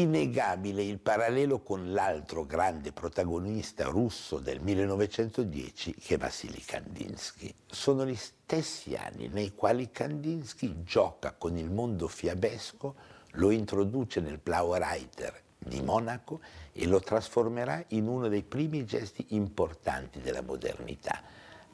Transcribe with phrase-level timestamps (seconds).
[0.00, 7.52] Innegabile il parallelo con l'altro grande protagonista russo del 1910 che è Vassili Kandinsky.
[7.66, 12.94] Sono gli stessi anni nei quali Kandinsky gioca con il mondo fiabesco,
[13.32, 16.40] lo introduce nel Blaureiter di Monaco
[16.72, 21.22] e lo trasformerà in uno dei primi gesti importanti della modernità,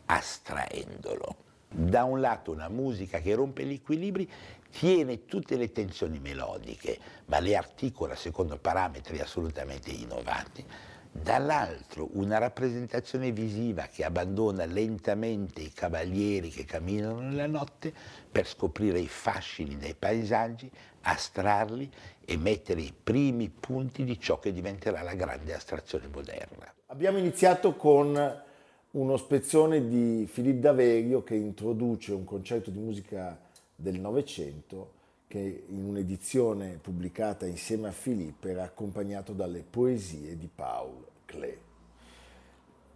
[0.07, 1.45] astraendolo.
[1.69, 4.31] Da un lato una musica che rompe gli equilibri
[4.79, 10.65] tiene tutte le tensioni melodiche, ma le articola secondo parametri assolutamente innovati.
[11.11, 17.91] Dall'altro una rappresentazione visiva che abbandona lentamente i cavalieri che camminano nella notte
[18.31, 21.91] per scoprire i fascini dei paesaggi, astrarli
[22.23, 26.71] e mettere i primi punti di ciò che diventerà la grande astrazione moderna.
[26.89, 28.43] Abbiamo iniziato con
[28.91, 33.45] uno spezzone di Philippe Daverio che introduce un concerto di musica
[33.77, 34.95] del Novecento
[35.29, 41.61] che in un'edizione pubblicata insieme a Filippo era accompagnato dalle poesie di Paul Klee.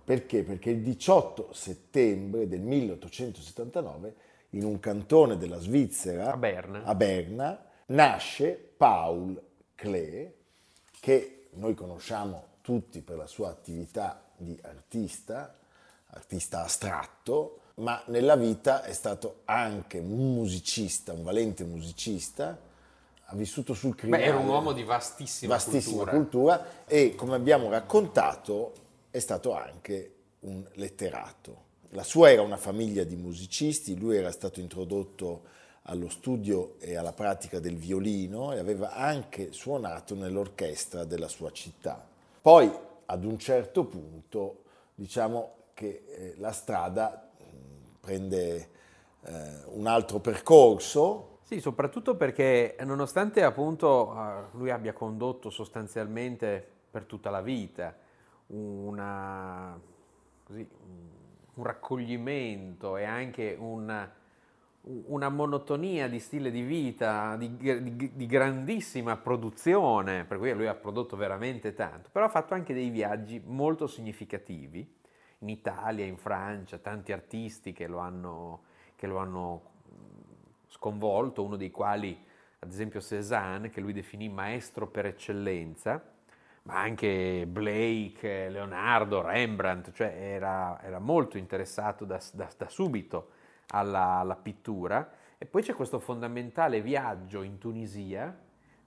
[0.05, 0.42] Perché?
[0.42, 4.14] Perché il 18 settembre del 1879
[4.50, 9.41] in un cantone della Svizzera, a Berna, a Berna nasce Paul
[9.75, 10.34] Klee,
[11.00, 15.56] che noi conosciamo tutti per la sua attività di artista,
[16.06, 22.59] artista astratto, ma nella vita è stato anche un musicista, un valente musicista,
[23.25, 24.19] ha vissuto sul crimine.
[24.19, 26.59] Beh, era un uomo di vastissima, vastissima cultura.
[26.59, 28.72] cultura e come abbiamo raccontato
[29.11, 31.69] è stato anche un letterato.
[31.91, 37.12] La sua era una famiglia di musicisti, lui era stato introdotto allo studio e alla
[37.12, 42.06] pratica del violino e aveva anche suonato nell'orchestra della sua città.
[42.43, 42.71] Poi
[43.06, 47.30] ad un certo punto diciamo che eh, la strada
[48.00, 48.71] prende
[49.22, 51.38] eh, un altro percorso.
[51.43, 57.94] Sì, soprattutto perché nonostante appunto eh, lui abbia condotto sostanzialmente per tutta la vita
[58.49, 59.78] una,
[60.44, 60.66] così,
[61.55, 64.12] un raccoglimento e anche una,
[64.82, 70.75] una, monotonia di stile di vita, di, di, di, grandissima produzione, per cui lui ha
[70.75, 74.99] prodotto veramente tanto, però ha fatto anche dei viaggi molto significativi
[75.41, 78.62] in Italia, in Francia, tanti artisti che lo hanno,
[78.97, 79.62] che lo hanno
[80.69, 82.28] sconvolto, uno dei quali
[82.62, 86.03] ad esempio Cézanne, che lui definì maestro per eccellenza,
[86.62, 93.31] ma anche Blake, Leonardo, Rembrandt, cioè era, era molto interessato da, da, da subito
[93.69, 95.11] alla, alla, pittura.
[95.39, 98.37] E poi c'è questo fondamentale viaggio in Tunisia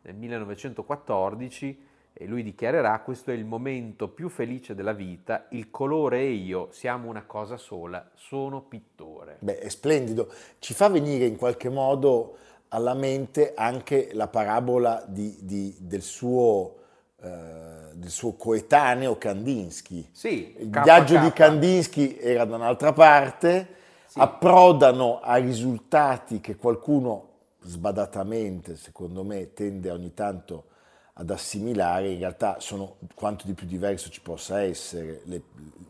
[0.04, 6.20] nel 1914 e lui dichiarerà questo è il momento più felice della vita, il colore
[6.20, 9.38] e io siamo una cosa sola, sono pittore.
[9.40, 12.38] Beh, è splendido, ci fa venire in qualche modo
[12.70, 16.76] alla mente anche la parabola di, di, del, suo,
[17.20, 20.10] eh, del, suo, coetaneo Kandinsky.
[20.12, 23.68] Sì, il viaggio di Kandinsky era da un'altra parte,
[24.06, 24.20] sì.
[24.20, 27.30] approdano a risultati che qualcuno
[27.62, 30.73] sbadatamente, secondo me, tende ogni tanto a
[31.14, 35.42] ad assimilare, in realtà sono quanto di più diverso ci possa essere le,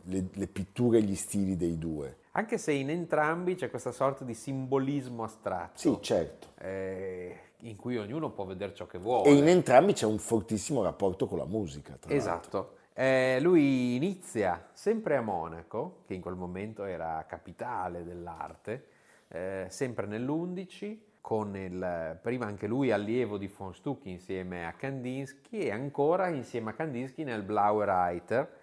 [0.03, 2.17] le, le, pitture e gli stili dei due.
[2.31, 5.79] Anche se in entrambi c'è questa sorta di simbolismo astratto.
[5.79, 6.49] Sì, certo.
[6.59, 9.29] Eh, in cui ognuno può vedere ciò che vuole.
[9.29, 11.97] E in entrambi c'è un fortissimo rapporto con la musica.
[12.07, 12.77] esatto.
[12.93, 18.87] Eh, lui inizia sempre a Monaco, che in quel momento era capitale dell'arte,
[19.29, 25.59] eh, sempre nell'11 con il, prima anche lui allievo di von Stuck insieme a Kandinsky
[25.59, 28.59] e ancora insieme a Kandinsky nel Blauer Reiter.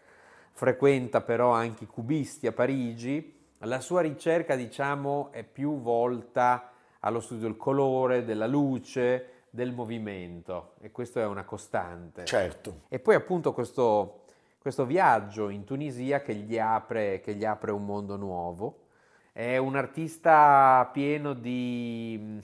[0.52, 3.34] Frequenta però anche i cubisti a Parigi.
[3.60, 10.74] La sua ricerca, diciamo, è più volta allo studio del colore, della luce, del movimento
[10.80, 12.26] e questo è una costante.
[12.26, 12.82] Certo.
[12.88, 14.24] E poi appunto questo,
[14.58, 18.79] questo viaggio in Tunisia che gli, apre, che gli apre un mondo nuovo.
[19.40, 22.38] È un artista pieno di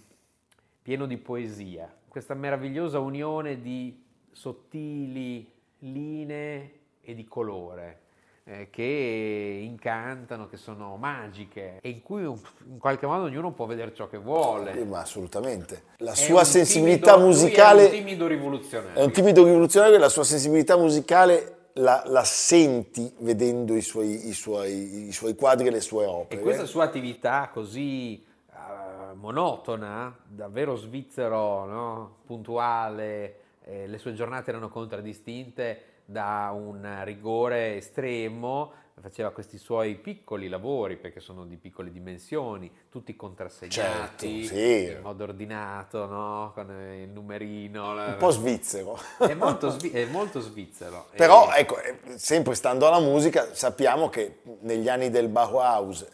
[0.81, 4.03] pieno di poesia, questa meravigliosa unione di
[4.33, 5.47] sottili
[5.81, 6.71] linee
[7.03, 8.01] e di colore
[8.45, 13.93] eh, che incantano, che sono magiche e in cui in qualche modo ognuno può vedere
[13.93, 14.73] ciò che vuole.
[14.73, 15.83] Eh, ma assolutamente.
[15.99, 18.99] La è sua sensibilità timido, musicale è un timido rivoluzionario.
[18.99, 24.29] È un timido rivoluzionario e la sua sensibilità musicale la, la senti vedendo i suoi,
[24.29, 26.41] i, suoi, i suoi, quadri e le sue opere.
[26.41, 32.17] E questa sua attività così uh, monotona, davvero svizzero, no?
[32.25, 40.49] puntuale, eh, le sue giornate erano contraddistinte da un rigore estremo, faceva questi suoi piccoli
[40.49, 44.85] lavori perché sono di piccole dimensioni, tutti contrassegnati, certo, sì.
[44.91, 46.53] in modo ordinato, no?
[46.55, 47.93] con il numerino.
[47.93, 48.99] Un po' svizzero.
[49.19, 51.09] È molto, svi- è molto svizzero.
[51.15, 51.61] Però, e...
[51.61, 56.07] ecco, eh, sempre stando alla musica, sappiamo che negli anni del Bauhaus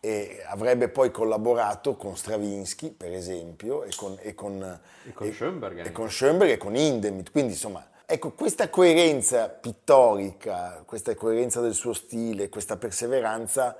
[0.00, 5.32] e avrebbe poi collaborato con Stravinsky, per esempio, e con, e con, e con, e,
[5.32, 7.30] Schoenberg, e con Schoenberg e con Hindemith.
[7.30, 13.74] Quindi, insomma, Ecco, questa coerenza pittorica, questa coerenza del suo stile, questa perseveranza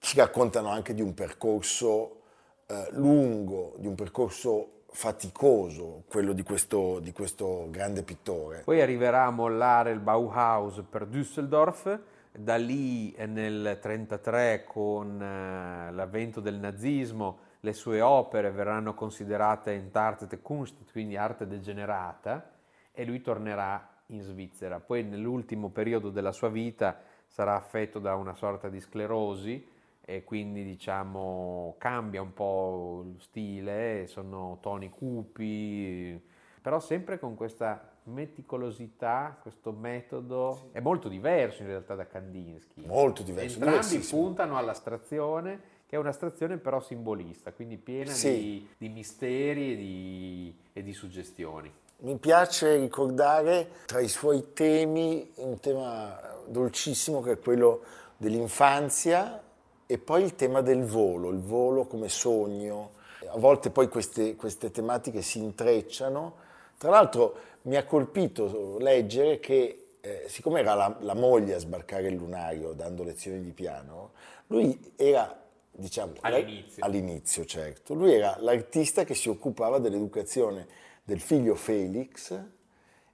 [0.00, 2.20] ci raccontano anche di un percorso
[2.66, 8.62] eh, lungo, di un percorso faticoso, quello di questo, di questo grande pittore.
[8.64, 11.98] Poi arriverà a mollare il Bauhaus per Düsseldorf,
[12.30, 20.42] da lì nel 1933 con eh, l'avvento del nazismo le sue opere verranno considerate Entartete
[20.42, 22.56] Kunst, quindi arte degenerata,
[22.98, 24.80] e lui tornerà in Svizzera.
[24.80, 29.64] Poi nell'ultimo periodo della sua vita sarà affetto da una sorta di sclerosi
[30.04, 36.20] e quindi diciamo cambia un po' lo stile, sono toni cupi,
[36.60, 42.84] però sempre con questa meticolosità, questo metodo è molto diverso in realtà da Kandinsky.
[42.84, 43.62] Molto diverso.
[43.62, 48.28] Entrambi puntano all'astrazione, che è un'astrazione però simbolista, quindi piena sì.
[48.28, 51.72] di, di, misteri e di, e di suggestioni.
[52.00, 56.16] Mi piace ricordare tra i suoi temi un tema
[56.46, 57.82] dolcissimo che è quello
[58.16, 59.42] dell'infanzia
[59.84, 62.92] e poi il tema del volo, il volo come sogno.
[63.26, 66.34] A volte poi queste, queste tematiche si intrecciano.
[66.78, 72.06] Tra l'altro mi ha colpito leggere che, eh, siccome era la, la moglie a sbarcare
[72.06, 74.12] il lunario dando lezioni di piano,
[74.46, 75.36] lui era
[75.68, 76.84] diciamo, all'inizio.
[76.84, 82.38] all'inizio certo, lui era l'artista che si occupava dell'educazione del figlio Felix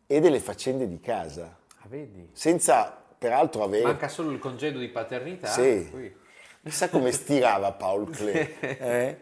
[0.04, 1.56] e delle faccende di casa.
[1.78, 2.28] Ah, vedi?
[2.32, 3.84] Senza peraltro avere...
[3.84, 5.46] Manca solo il congedo di paternità.
[5.46, 5.88] Sì.
[5.88, 6.12] Qui.
[6.64, 8.58] Chissà come stirava Paul Klee.
[8.58, 9.18] Eh?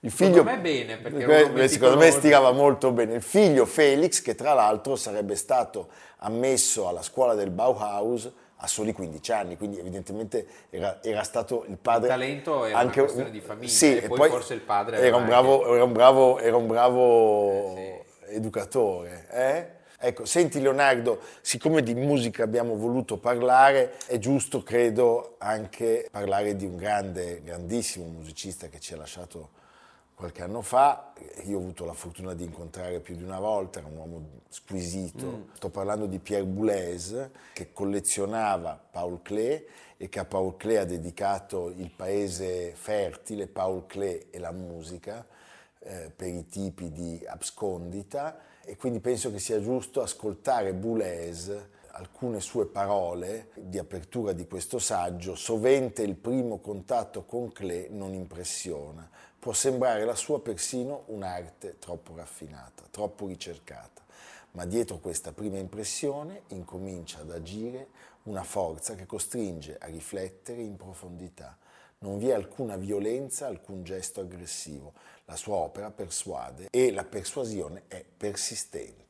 [0.00, 3.14] Il figlio, secondo me bene, perché secondo me stirava molto bene.
[3.14, 5.88] Il figlio Felix, che tra l'altro sarebbe stato
[6.18, 11.76] ammesso alla scuola del Bauhaus a soli 15 anni, quindi evidentemente era, era stato il
[11.76, 12.08] padre...
[12.08, 14.98] Il talento era anche, una questione di famiglia, sì, e poi, poi forse il padre
[14.98, 19.26] era un bravo, era un bravo, era un bravo eh, sì educatore.
[19.30, 19.76] Eh?
[19.98, 26.66] Ecco, senti Leonardo, siccome di musica abbiamo voluto parlare, è giusto, credo, anche parlare di
[26.66, 29.50] un grande, grandissimo musicista che ci ha lasciato
[30.14, 31.12] qualche anno fa.
[31.44, 35.26] Io ho avuto la fortuna di incontrare più di una volta, era un uomo squisito.
[35.26, 35.42] Mm.
[35.54, 40.84] Sto parlando di Pierre Boulez, che collezionava Paul Klee e che a Paul Klee ha
[40.84, 45.26] dedicato il paese fertile, Paul Klee e la musica
[45.86, 51.52] eh, per i tipi di abscondita e quindi penso che sia giusto ascoltare Boulez,
[51.92, 58.12] alcune sue parole di apertura di questo saggio, sovente il primo contatto con Clé non
[58.12, 64.02] impressiona, può sembrare la sua persino un'arte troppo raffinata, troppo ricercata,
[64.52, 67.88] ma dietro questa prima impressione incomincia ad agire
[68.24, 71.56] una forza che costringe a riflettere in profondità.
[71.98, 74.92] Non vi è alcuna violenza, alcun gesto aggressivo,
[75.24, 79.04] la sua opera persuade e la persuasione è persistente.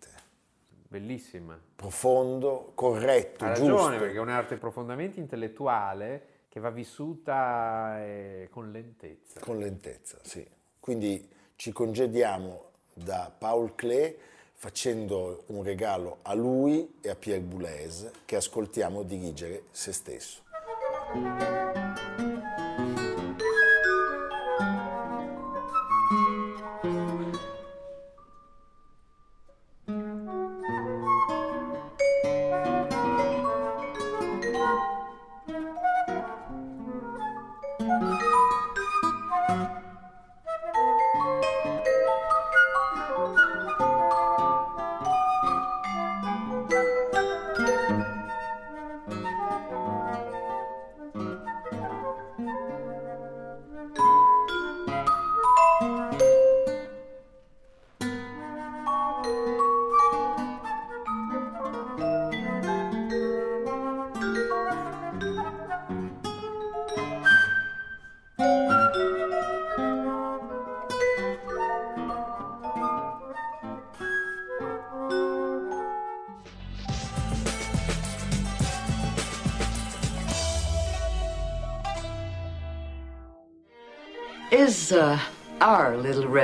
[0.88, 1.60] Bellissima.
[1.74, 3.72] Profondo, corretto, Ha giusto.
[3.74, 9.40] ragione, perché è un'arte profondamente intellettuale che va vissuta eh, con lentezza.
[9.40, 10.46] Con lentezza, sì.
[10.78, 14.16] Quindi ci congediamo da Paul Klee
[14.54, 20.44] facendo un regalo a lui e a Pierre Boulez che ascoltiamo dirigere se stesso.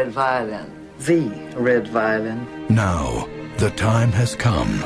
[0.02, 0.66] Red violin
[1.06, 1.20] the
[1.56, 2.44] red violin.
[2.68, 3.28] Now,
[3.58, 4.82] the time has come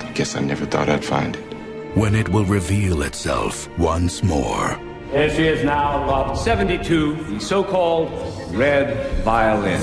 [0.00, 1.44] I guess I never thought I'd find it.
[1.94, 4.76] when it will reveal itself once more.
[5.12, 8.10] Here she is now, Lot 72, the so-called
[8.52, 8.88] red
[9.22, 9.80] violin.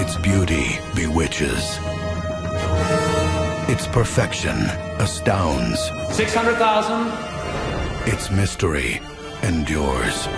[0.00, 1.78] Its beauty bewitches.
[3.68, 4.56] Its perfection
[5.02, 5.80] astounds.
[6.10, 7.12] 600,000,
[8.06, 9.00] Its mystery
[9.42, 10.28] endures.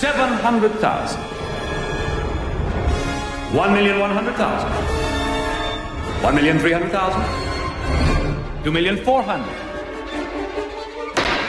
[0.00, 1.18] 700,000.
[3.52, 4.64] 1,100,000.
[6.22, 7.12] 1,300,000.
[8.62, 9.44] 2,400,000.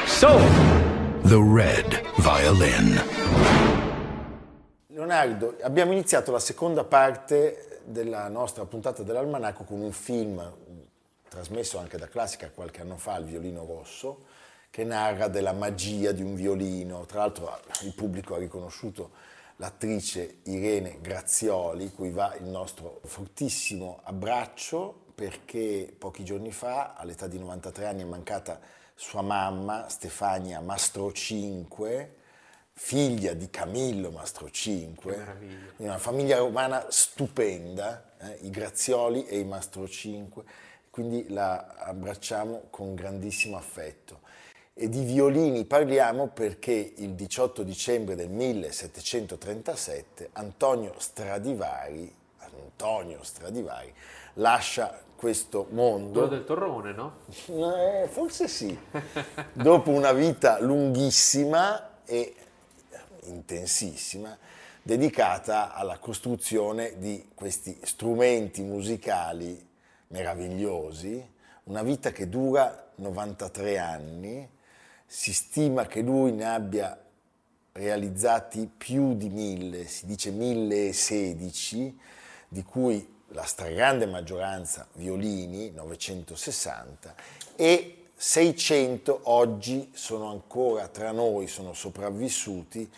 [0.05, 0.38] So,
[1.22, 3.01] The Red Violin.
[4.88, 10.43] Leonardo, abbiamo iniziato la seconda parte della nostra puntata dell'Almanacco con un film
[11.29, 14.25] trasmesso anche da Classica qualche anno fa, Il violino rosso,
[14.71, 17.05] che narra della magia di un violino.
[17.05, 19.11] Tra l'altro il pubblico ha riconosciuto
[19.57, 27.37] l'attrice Irene Grazioli, cui va il nostro fortissimo abbraccio perché pochi giorni fa, all'età di
[27.37, 28.59] 93 anni, è mancata
[28.95, 32.15] sua mamma, Stefania Mastro 5,
[32.71, 39.43] figlia di Camillo Mastro 5, quindi una famiglia romana stupenda, eh, i Grazioli e i
[39.43, 40.43] Mastro 5,
[40.89, 44.21] quindi la abbracciamo con grandissimo affetto.
[44.73, 53.93] E di violini parliamo perché il 18 dicembre del 1737 Antonio Stradivari, Antonio Stradivari
[54.35, 56.19] lascia questo mondo.
[56.19, 57.17] Quello del torrone, no?
[57.47, 58.75] Eh, forse sì.
[59.51, 62.33] Dopo una vita lunghissima e
[63.23, 64.37] intensissima,
[64.81, 69.67] dedicata alla costruzione di questi strumenti musicali
[70.07, 71.29] meravigliosi,
[71.65, 74.59] una vita che dura 93 anni,
[75.13, 76.98] si stima che lui ne abbia
[77.74, 82.00] realizzati più di mille, si dice 1016,
[82.48, 87.13] di cui la stragrande maggioranza violini, 960,
[87.58, 92.89] e 600 oggi sono ancora tra noi, sono sopravvissuti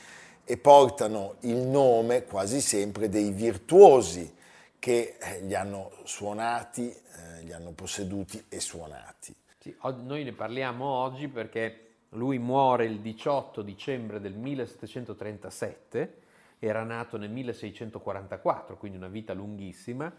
[0.46, 4.32] e portano il nome quasi sempre dei virtuosi
[4.78, 9.34] che eh, li hanno suonati, eh, li hanno posseduti e suonati.
[9.58, 11.83] Sì, noi ne parliamo oggi perché
[12.14, 16.22] lui muore il 18 dicembre del 1737,
[16.60, 20.12] era nato nel 1644, quindi una vita lunghissima,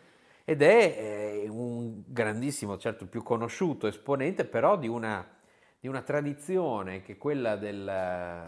[0.45, 5.27] ed è eh, un grandissimo, certo il più conosciuto esponente, però di una,
[5.81, 7.83] di una tradizione che è quella del,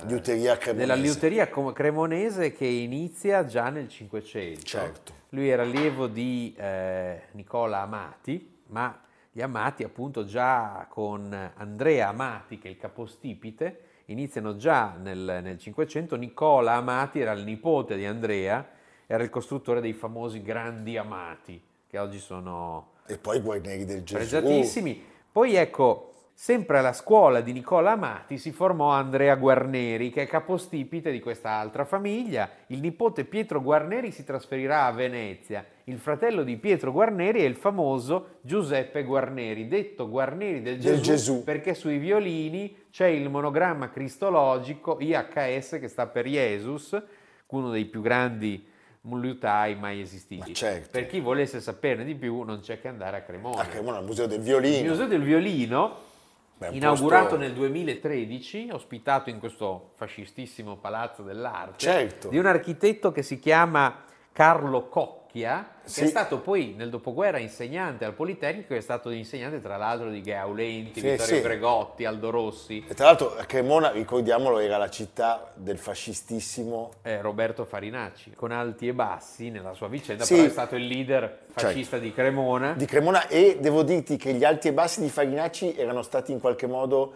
[0.07, 0.75] Liuteria cremonese.
[0.75, 4.61] della liuteria cremonese che inizia già nel Cinquecento.
[4.61, 5.15] Certo.
[5.31, 9.01] Lui era allievo di eh, Nicola Amati, ma
[9.37, 15.59] gli Amati appunto già con Andrea Amati, che è il capostipite, iniziano già nel nel
[15.59, 16.17] Cinquecento.
[16.17, 18.67] Nicola Amati era il nipote di Andrea,
[19.07, 24.05] era il costruttore dei famosi grandi Amati, che oggi sono E poi i Guarneri del
[24.05, 24.17] Gesù.
[24.17, 25.05] pregiatissimi.
[25.31, 31.11] Poi ecco, sempre alla scuola di Nicola Amati si formò Andrea Guarneri, che è capostipite
[31.11, 32.47] di questa altra famiglia.
[32.67, 35.65] Il nipote Pietro Guarneri si trasferirà a Venezia.
[35.85, 41.01] Il fratello di Pietro Guarneri è il famoso Giuseppe Guarneri, detto Guarneri del Gesù, Del
[41.01, 41.43] Gesù.
[41.45, 47.01] perché sui violini c'è il monogramma cristologico IHS che sta per Jesus,
[47.47, 48.69] uno dei più grandi
[49.09, 50.49] liutai mai esistiti.
[50.51, 50.89] Ma certo.
[50.91, 53.63] Per chi volesse saperne di più non c'è che andare a Cremona.
[53.63, 54.89] A Cremona, al Museo del Il Violino.
[54.91, 55.97] Museo del Violino,
[56.59, 62.29] Beh, inaugurato posto- nel 2013, ospitato in questo fascistissimo palazzo dell'arte, Certo.
[62.29, 64.05] di un architetto che si chiama
[64.37, 66.05] Carlo Cocchia, che Sì.
[66.05, 71.01] è stato poi nel dopoguerra insegnante al Politecnico, è stato insegnante tra l'altro di Gaulenti,
[71.01, 71.41] Sì, Vittorio sì.
[71.41, 77.65] Gregotti, Aldo Rossi, E tra l'altro Cremona, ricordiamolo, era la città del fascistissimo eh, Roberto
[77.65, 80.35] Farinacci, con alti e bassi nella sua vicenda, Sì.
[80.35, 82.75] Però è stato il leader fascista di Cremona.
[82.75, 86.41] di Cremona e devo dirti che gli alti e bassi di Farinacci erano stati in
[86.41, 87.15] qualche modo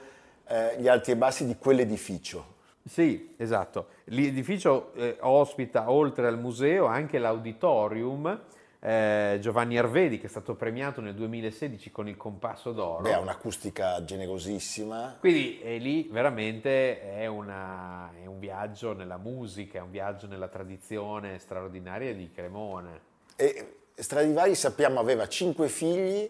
[0.49, 2.57] eh, gli alti e bassi di quell'edificio.
[2.85, 3.89] Sì, esatto.
[4.05, 8.41] L'edificio eh, ospita, oltre al museo, anche l'auditorium
[8.81, 13.03] eh, Giovanni Arvedi, che è stato premiato nel 2016 con il Compasso d'Oro.
[13.03, 15.17] Beh, ha un'acustica generosissima.
[15.21, 20.49] Quindi eh, lì veramente è, una- è un viaggio nella musica, è un viaggio nella
[20.49, 22.99] tradizione straordinaria di Cremona.
[23.37, 26.29] E Stradivari, sappiamo, aveva cinque figli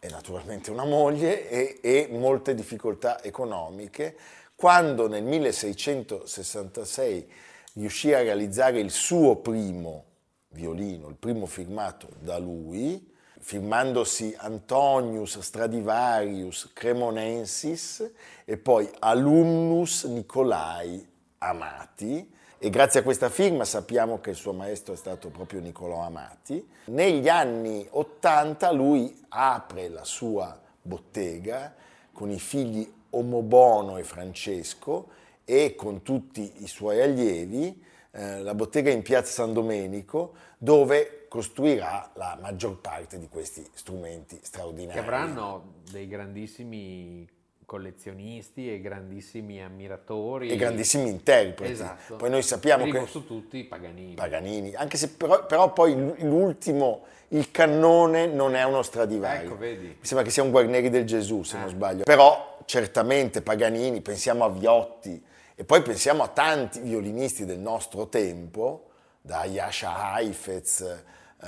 [0.00, 4.16] e naturalmente una moglie e, e molte difficoltà economiche.
[4.60, 7.30] Quando nel 1666
[7.74, 10.06] riuscì a realizzare il suo primo
[10.48, 18.10] violino, il primo firmato da lui, firmandosi Antonius Stradivarius Cremonensis
[18.44, 24.92] e poi Alumnus Nicolai Amati e grazie a questa firma sappiamo che il suo maestro
[24.92, 26.68] è stato proprio Niccolò Amati.
[26.86, 31.72] Negli anni 80 lui apre la sua bottega
[32.12, 35.08] con i figli Omobono e Francesco
[35.44, 42.10] e con tutti i suoi allievi, eh, la bottega in piazza San Domenico, dove costruirà
[42.14, 44.98] la maggior parte di questi strumenti straordinari.
[44.98, 47.26] Che avranno dei grandissimi
[47.68, 50.48] collezionisti e grandissimi ammiratori.
[50.48, 51.72] E grandissimi interpreti.
[51.72, 52.16] Esatto.
[52.16, 53.10] Poi noi sappiamo Primo che...
[53.10, 54.14] su tutti Paganini.
[54.14, 59.44] Paganini, anche se però, però poi l'ultimo, il cannone non è uno Stradivari.
[59.44, 59.84] Ecco, vedi.
[59.84, 61.60] Mi sembra che sia un Guarneri del Gesù, se Ah.
[61.60, 62.04] non sbaglio.
[62.04, 65.22] Però certamente Paganini, pensiamo a Viotti
[65.54, 71.46] e poi pensiamo a tanti violinisti del nostro tempo, da Yasha Heifetz eh,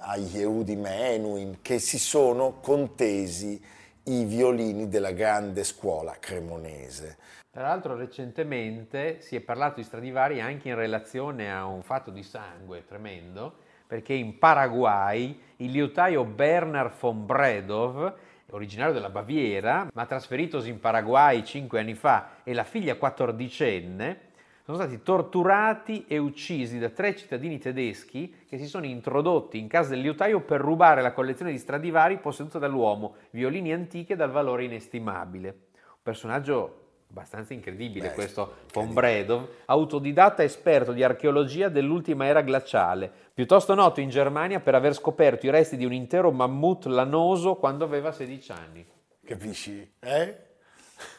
[0.00, 7.16] a Yehudi Menuhin, che si sono contesi i violini della grande scuola cremonese.
[7.50, 12.22] Tra l'altro recentemente si è parlato di Stradivari anche in relazione a un fatto di
[12.22, 18.14] sangue tremendo, perché in Paraguay il liutaio Bernard von Bredov,
[18.50, 24.28] originario della Baviera, ma trasferitosi in Paraguay cinque anni fa, e la figlia quattordicenne,
[24.70, 29.90] sono stati torturati e uccisi da tre cittadini tedeschi che si sono introdotti in casa
[29.90, 35.48] del liutaio per rubare la collezione di Stradivari posseduta dall'uomo, violini antiche dal valore inestimabile.
[35.48, 36.76] Un personaggio
[37.10, 44.00] abbastanza incredibile Beh, questo von Bredov, autodidatta esperto di archeologia dell'ultima era glaciale, piuttosto noto
[44.00, 48.52] in Germania per aver scoperto i resti di un intero mammut lanoso quando aveva 16
[48.52, 48.86] anni.
[49.24, 49.94] Capisci?
[49.98, 50.36] Eh?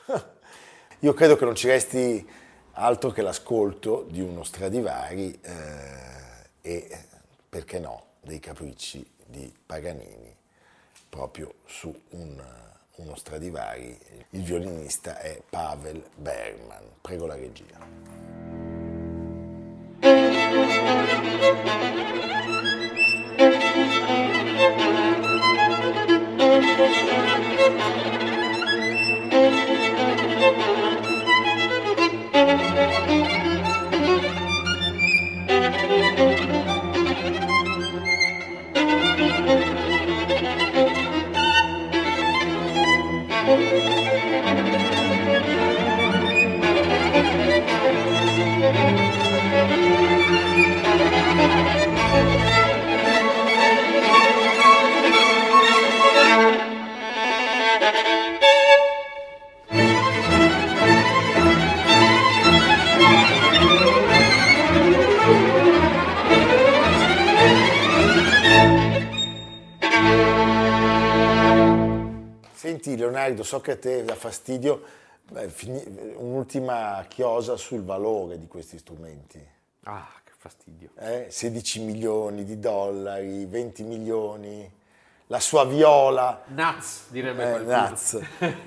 [1.00, 2.40] Io credo che non ci resti
[2.74, 7.06] altro che l'ascolto di uno Stradivari eh, e,
[7.50, 10.36] perché no, dei capricci di Paganini
[11.10, 12.42] proprio su un,
[12.96, 13.98] uno Stradivari.
[14.32, 16.84] Il violinista è Pavel Bergman.
[17.02, 17.80] Prego la regia.
[27.22, 28.31] Senti
[73.42, 74.82] Leonardo, so che a te dà fastidio
[76.18, 79.44] un'ultima chiosa sul valore di questi strumenti.
[79.84, 80.90] Ah, che fastidio.
[81.00, 81.28] eh?
[81.30, 84.72] 16 milioni di dollari, 20 milioni,
[85.28, 87.76] la sua viola, Nuts, direbbe eh, qualcuno.
[87.78, 88.20] Naz,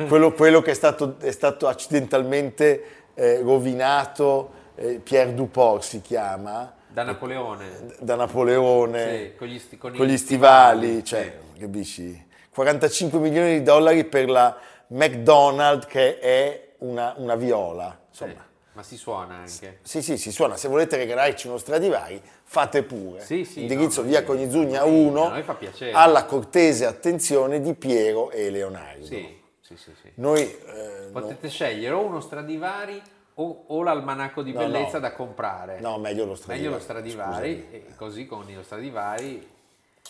[0.09, 2.85] quello, quello che è stato, è stato accidentalmente
[3.15, 7.95] eh, rovinato, eh, Pierre Duport si chiama, Da Napoleone.
[8.01, 12.24] da Napoleone, Sì, con gli sti- con con gli stivali, stivali, cioè, capisci?
[12.55, 14.57] 45 milioni di dollari per la
[14.89, 18.47] McDonald's che è una, una viola, Sì, insomma.
[18.73, 19.79] ma si suona anche.
[19.83, 20.57] Sì, sì, si suona.
[20.57, 23.21] Se volete regalarci uno Stradivari, fate pure.
[23.21, 24.25] Sì, sì, Indirizzo no, via sì.
[24.27, 25.93] Cognizugna Sì, 1, a noi fa piacere.
[25.93, 29.05] alla cortese attenzione di Piero e Leonardo.
[29.05, 29.91] Sì, sì, sì.
[30.01, 30.13] sì.
[30.17, 33.03] Noi eh, no- Potete scegliere o uno Stradivari
[33.37, 35.01] o, o l'almanacco di No, bellezza no.
[35.01, 35.81] da comprare.
[35.81, 36.63] No, meglio lo Stradivari.
[36.63, 39.51] Meglio lo Stradivari, così con lo Stradivari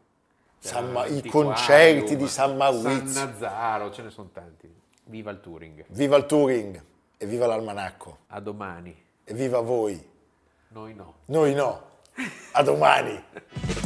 [0.60, 3.06] San Ma- i concerti di San Maurizio.
[3.06, 4.74] San Nazaro, ce ne sono tanti.
[5.04, 5.84] Viva il Touring.
[5.88, 6.82] Viva il touring
[7.18, 8.20] e viva l'almanacco.
[8.28, 8.96] A domani.
[9.24, 10.02] E viva voi.
[10.68, 11.16] Noi no.
[11.26, 11.82] Noi no.
[12.52, 13.22] A domani.